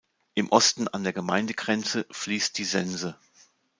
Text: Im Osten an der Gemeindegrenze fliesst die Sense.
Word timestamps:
Im 0.33 0.49
Osten 0.49 0.87
an 0.87 1.03
der 1.03 1.13
Gemeindegrenze 1.13 2.07
fliesst 2.09 2.57
die 2.57 2.63
Sense. 2.63 3.19